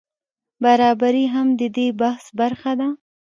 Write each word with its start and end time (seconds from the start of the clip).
برابري 0.63 1.25
هم 1.33 1.47
د 1.59 1.61
دې 1.75 1.87
بحث 2.01 2.25
برخه 2.39 2.71
ده. 2.79 2.89